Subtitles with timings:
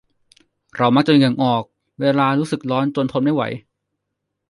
[0.77, 1.63] เรามักจะเหงื่อออก
[1.99, 3.43] เวลารู้สึกร้อนจนทนไม่ไหว